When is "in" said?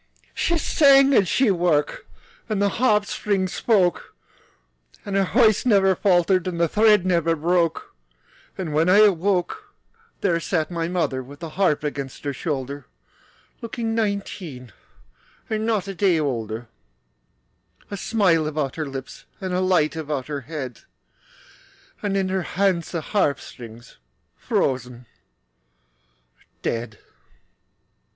22.91-22.97